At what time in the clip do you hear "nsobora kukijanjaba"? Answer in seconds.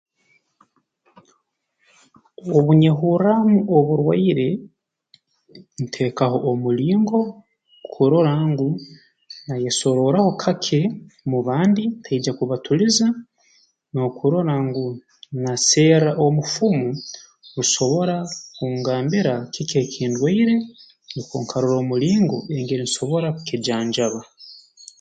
22.87-24.21